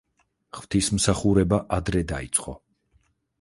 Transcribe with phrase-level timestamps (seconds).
[0.59, 2.57] ღვთისმსახურება ადრე დაიწყო.